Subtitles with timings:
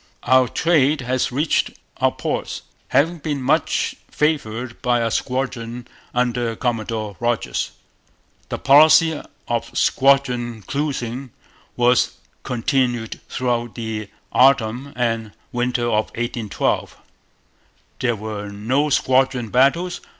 [0.23, 7.15] 'Our Trade has reached our ports, having been much favoured by a squadron under Commodore
[7.19, 7.69] Rodgers.'
[8.49, 11.29] The policy of squadron cruising
[11.75, 16.97] was continued throughout the autumn and winter of 1812.
[17.99, 20.01] There were no squadron battles.